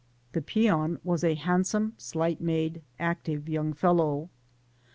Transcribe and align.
The 0.31 0.41
peoii 0.41 0.97
was 1.03 1.23
a 1.23 1.35
handsome, 1.35 1.93
slight 1.95 2.41
made, 2.41 2.81
active, 2.97 3.47
young 3.47 3.71
fellow. 3.71 4.29